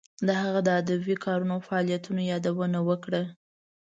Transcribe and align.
د 0.27 0.29
هغه 0.41 0.59
د 0.67 0.69
ادبی 0.81 1.15
کارونو 1.25 1.53
او 1.55 1.61
فعالیتونو 1.67 2.21
یادونه 2.31 2.77
کړه. 3.03 3.21